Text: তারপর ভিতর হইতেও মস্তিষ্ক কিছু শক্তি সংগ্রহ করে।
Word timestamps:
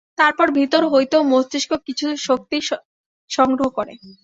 তারপর 0.17 0.47
ভিতর 0.57 0.81
হইতেও 0.91 1.21
মস্তিষ্ক 1.31 1.71
কিছু 1.87 2.05
শক্তি 2.27 2.57
সংগ্রহ 3.29 3.69
করে। 3.77 3.93